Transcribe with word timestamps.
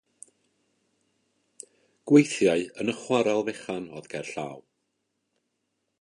Gweithiai 2.11 2.65
yn 2.85 2.91
y 2.95 2.97
chwarel 3.03 3.45
fechan 3.51 3.89
oedd 4.01 4.09
gerllaw. 4.15 4.61